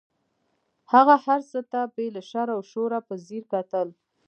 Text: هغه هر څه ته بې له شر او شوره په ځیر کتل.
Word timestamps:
هغه 0.93 1.15
هر 1.25 1.41
څه 1.51 1.59
ته 1.71 1.81
بې 1.93 2.07
له 2.15 2.21
شر 2.29 2.47
او 2.55 2.61
شوره 2.71 2.99
په 3.07 3.13
ځیر 3.25 3.43
کتل. 3.53 3.87